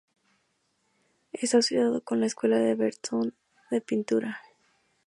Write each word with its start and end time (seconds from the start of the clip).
Está 1.31 1.45
asociado 1.59 2.01
con 2.01 2.19
la 2.21 2.25
Escuela 2.25 2.57
de 2.57 2.73
Boston 2.73 3.35
de 3.69 3.81
Pintura. 3.81 4.41